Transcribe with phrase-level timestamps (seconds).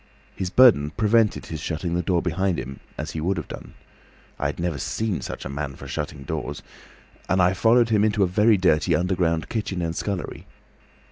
[0.35, 3.75] His burden prevented his shutting the door behind him—as he would have done;
[4.39, 8.57] I never saw such a man for shutting doors—and I followed him into a very
[8.57, 10.47] dirty underground kitchen and scullery.